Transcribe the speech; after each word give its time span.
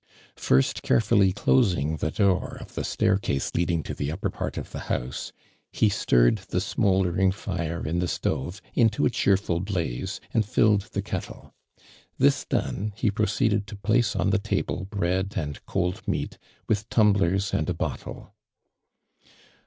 First, 0.37 0.81
carefully 0.81 1.31
closing 1.31 1.91
iho 1.93 2.09
dooi' 2.09 2.59
of 2.61 2.73
the 2.73 2.83
stair 2.83 3.19
case 3.19 3.53
leading 3.53 3.83
to 3.83 3.93
the 3.93 4.11
upper 4.11 4.31
part 4.31 4.57
of 4.57 4.71
the 4.71 4.79
house, 4.89 5.31
he 5.71 5.89
stirred 5.89 6.37
tho 6.39 6.57
smouldering 6.57 7.31
lire 7.45 7.85
in 7.85 7.99
the 7.99 8.07
stove, 8.07 8.63
into 8.73 9.05
a 9.05 9.11
cheerful 9.11 9.59
blaze, 9.59 10.19
and 10.33 10.43
filled 10.43 10.89
the 10.93 11.03
kettle. 11.03 11.53
This 12.17 12.45
done, 12.45 12.93
he 12.95 13.11
proceeded 13.11 13.67
to 13.67 13.75
place 13.75 14.15
on 14.15 14.31
the 14.31 14.39
table 14.39 14.85
bread 14.85 15.35
and 15.37 15.63
cold 15.67 16.01
meat, 16.07 16.39
with 16.67 16.89
tumblers 16.89 17.53
and 17.53 17.69
a 17.69 17.75
bottle. 17.75 18.33